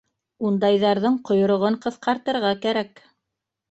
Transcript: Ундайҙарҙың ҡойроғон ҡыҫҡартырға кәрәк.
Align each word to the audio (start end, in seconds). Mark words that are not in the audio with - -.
Ундайҙарҙың 0.49 1.21
ҡойроғон 1.31 1.79
ҡыҫҡартырға 1.87 2.59
кәрәк. 2.67 3.09